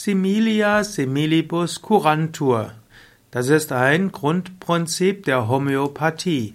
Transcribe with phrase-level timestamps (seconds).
[0.00, 2.70] Similia similibus curantur.
[3.32, 6.54] Das ist ein Grundprinzip der Homöopathie.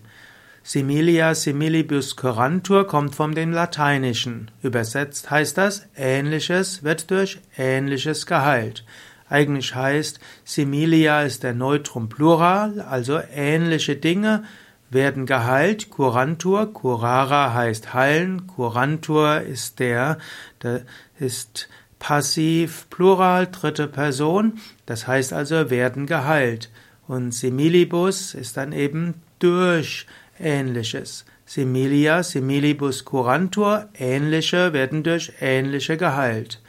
[0.64, 4.50] Similia similibus curantur kommt vom dem Lateinischen.
[4.62, 8.86] Übersetzt heißt das, Ähnliches wird durch Ähnliches geheilt.
[9.28, 14.46] Eigentlich heißt, Similia ist der Neutrum Plural, also ähnliche Dinge
[14.90, 15.90] werden geheilt.
[15.90, 18.48] Curantur, curara heißt heilen.
[18.48, 20.18] Curantur ist der,
[20.62, 20.84] der
[21.20, 21.68] ist
[22.04, 24.60] passiv Plural, dritte Person.
[24.86, 26.70] Das heißt also werden geheilt.
[27.08, 30.06] Und similibus ist dann eben durch
[30.38, 31.26] Ähnliches.
[31.46, 36.62] Similia, similibus curantur, Ähnliche werden durch Ähnliche geheilt.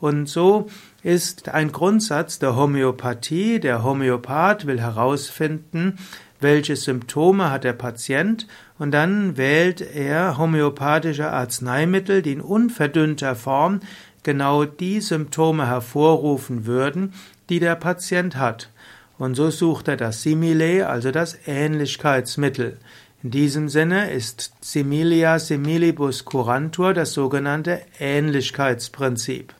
[0.00, 0.68] Und so
[1.02, 3.60] ist ein Grundsatz der Homöopathie.
[3.60, 5.98] Der Homöopath will herausfinden,
[6.40, 8.46] welche Symptome hat der Patient
[8.78, 13.80] und dann wählt er homöopathische Arzneimittel, die in unverdünnter Form
[14.24, 17.12] genau die Symptome hervorrufen würden,
[17.48, 18.70] die der Patient hat.
[19.18, 22.78] Und so sucht er das Simile, also das Ähnlichkeitsmittel.
[23.22, 29.54] In diesem Sinne ist Similia similibus curantur das sogenannte Ähnlichkeitsprinzip.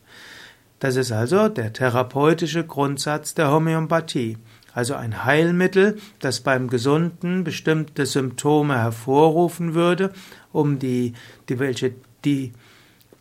[0.80, 4.36] Das ist also der therapeutische Grundsatz der Homöopathie.
[4.74, 10.12] Also ein Heilmittel, das beim Gesunden bestimmte Symptome hervorrufen würde,
[10.52, 11.14] um die,
[11.48, 12.52] die welche die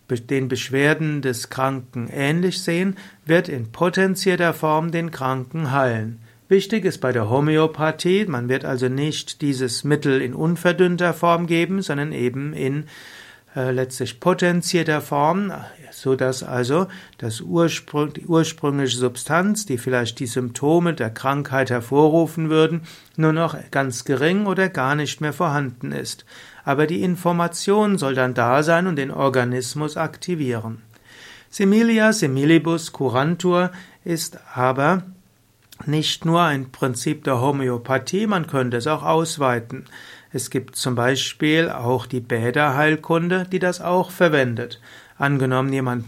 [0.10, 6.20] den Beschwerden des Kranken ähnlich sehen, wird in potenzierter Form den Kranken heilen.
[6.50, 11.82] Wichtig ist bei der Homöopathie, man wird also nicht dieses Mittel in unverdünnter Form geben,
[11.82, 12.86] sondern eben in
[13.56, 15.54] äh, letztlich potenzierter Form,
[15.92, 16.88] so dass also
[17.18, 22.82] das Ursprung, die ursprüngliche Substanz, die vielleicht die Symptome der Krankheit hervorrufen würden,
[23.16, 26.26] nur noch ganz gering oder gar nicht mehr vorhanden ist.
[26.66, 30.82] Aber die Information soll dann da sein und den Organismus aktivieren.
[31.50, 33.72] Similia similibus curantur
[34.04, 35.04] ist aber
[35.88, 39.86] nicht nur ein Prinzip der Homöopathie, man könnte es auch ausweiten.
[40.32, 44.82] Es gibt zum Beispiel auch die Bäderheilkunde, die das auch verwendet.
[45.18, 46.06] Angenommen, jemand,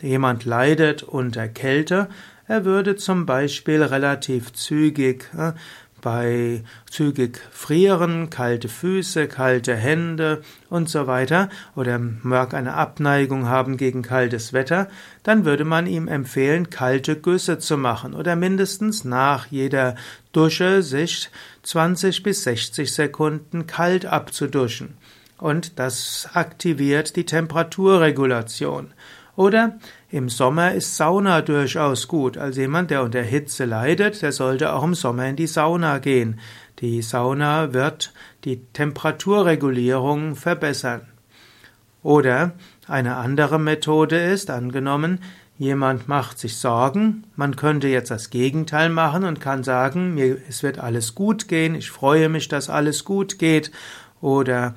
[0.00, 2.08] jemand leidet unter Kälte,
[2.48, 5.52] er würde zum Beispiel relativ zügig äh,
[6.00, 13.76] bei zügig frieren, kalte Füße, kalte Hände und so weiter oder mag eine Abneigung haben
[13.76, 14.88] gegen kaltes Wetter,
[15.22, 19.96] dann würde man ihm empfehlen, kalte Güsse zu machen oder mindestens nach jeder
[20.32, 21.30] Dusche sich
[21.62, 24.96] 20 bis 60 Sekunden kalt abzuduschen.
[25.38, 28.92] Und das aktiviert die Temperaturregulation.
[29.36, 29.78] Oder
[30.10, 32.38] im Sommer ist Sauna durchaus gut.
[32.38, 36.40] Also jemand, der unter Hitze leidet, der sollte auch im Sommer in die Sauna gehen.
[36.80, 38.12] Die Sauna wird
[38.44, 41.02] die Temperaturregulierung verbessern.
[42.02, 42.52] Oder
[42.86, 45.20] eine andere Methode ist, angenommen,
[45.58, 50.62] jemand macht sich Sorgen, man könnte jetzt das Gegenteil machen und kann sagen, mir, es
[50.62, 53.72] wird alles gut gehen, ich freue mich, dass alles gut geht
[54.20, 54.74] oder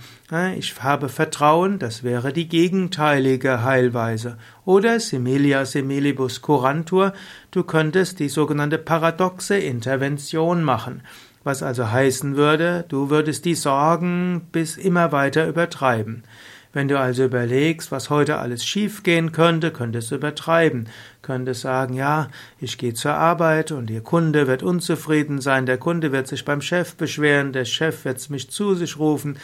[0.57, 4.37] ich habe Vertrauen, das wäre die gegenteilige Heilweise.
[4.65, 7.13] Oder similia similibus curantur,
[7.51, 11.01] du könntest die sogenannte paradoxe Intervention machen.
[11.43, 16.23] Was also heißen würde, du würdest die Sorgen bis immer weiter übertreiben.
[16.71, 20.87] Wenn du also überlegst, was heute alles schiefgehen könnte, könntest du übertreiben.
[21.23, 26.11] Könntest sagen, ja, ich gehe zur Arbeit und der Kunde wird unzufrieden sein, der Kunde
[26.11, 29.37] wird sich beim Chef beschweren, der Chef wird mich zu sich rufen,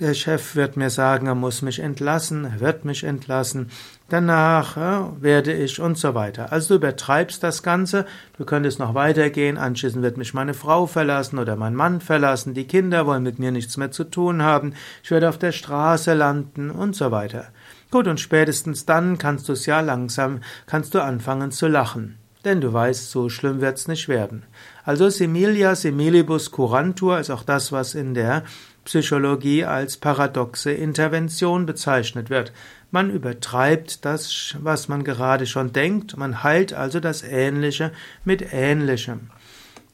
[0.00, 3.70] der Chef wird mir sagen, er muss mich entlassen, er wird mich entlassen,
[4.08, 6.52] danach ja, werde ich und so weiter.
[6.52, 8.06] Also du übertreibst das Ganze,
[8.36, 12.66] du könntest noch weitergehen, anschließend wird mich meine Frau verlassen oder mein Mann verlassen, die
[12.66, 16.70] Kinder wollen mit mir nichts mehr zu tun haben, ich werde auf der Straße landen
[16.70, 17.48] und so weiter.
[17.90, 22.18] Gut, und spätestens dann kannst du es ja langsam, kannst du anfangen zu lachen.
[22.44, 24.44] Denn du weißt, so schlimm wird's nicht werden.
[24.84, 28.44] Also similia similibus curantur ist auch das, was in der
[28.88, 32.54] Psychologie als paradoxe Intervention bezeichnet wird.
[32.90, 37.92] Man übertreibt das, was man gerade schon denkt, man heilt also das Ähnliche
[38.24, 39.28] mit Ähnlichem.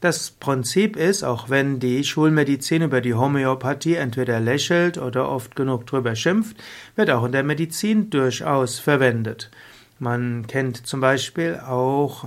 [0.01, 5.89] Das Prinzip ist, auch wenn die Schulmedizin über die Homöopathie entweder lächelt oder oft genug
[5.89, 6.57] drüber schimpft,
[6.95, 9.51] wird auch in der Medizin durchaus verwendet.
[9.99, 12.25] Man kennt zum Beispiel auch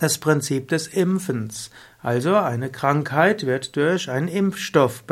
[0.00, 1.70] das Prinzip des Impfens.
[2.02, 5.04] Also eine Krankheit wird durch einen Impfstoff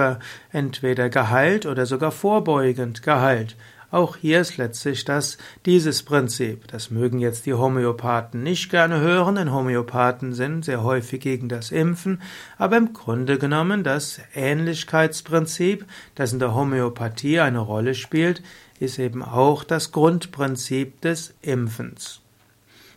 [0.51, 3.57] entweder geheilt oder sogar vorbeugend geheilt.
[3.93, 5.37] Auch hier ist letztlich das,
[5.67, 6.69] dieses Prinzip.
[6.69, 11.73] Das mögen jetzt die Homöopathen nicht gerne hören, denn Homöopathen sind sehr häufig gegen das
[11.73, 12.23] Impfen,
[12.57, 18.43] aber im Grunde genommen das Ähnlichkeitsprinzip, das in der Homöopathie eine Rolle spielt,
[18.79, 22.20] ist eben auch das Grundprinzip des Impfens.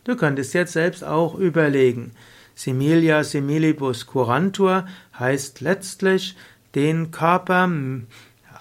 [0.03, 2.11] Du könntest jetzt selbst auch überlegen.
[2.55, 4.85] Similia similibus curantur
[5.17, 6.35] heißt letztlich,
[6.75, 7.69] den Körper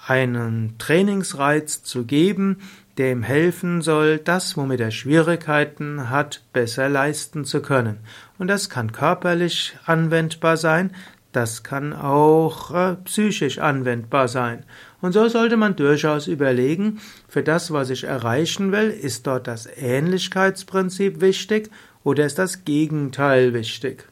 [0.07, 2.59] einen Trainingsreiz zu geben,
[2.99, 7.99] der ihm helfen soll, das, womit er Schwierigkeiten hat, besser leisten zu können.
[8.39, 10.95] Und das kann körperlich anwendbar sein,
[11.33, 14.65] das kann auch äh, psychisch anwendbar sein.
[15.01, 19.67] Und so sollte man durchaus überlegen, für das, was ich erreichen will, ist dort das
[19.77, 21.71] Ähnlichkeitsprinzip wichtig
[22.05, 24.12] oder ist das Gegenteil wichtig?